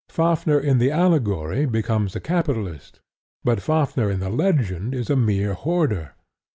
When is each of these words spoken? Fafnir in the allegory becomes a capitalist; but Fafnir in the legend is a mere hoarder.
Fafnir 0.09 0.57
in 0.59 0.79
the 0.79 0.89
allegory 0.89 1.67
becomes 1.67 2.15
a 2.15 2.19
capitalist; 2.19 3.01
but 3.43 3.61
Fafnir 3.61 4.09
in 4.09 4.19
the 4.19 4.31
legend 4.31 4.95
is 4.95 5.11
a 5.11 5.15
mere 5.15 5.53
hoarder. 5.53 6.13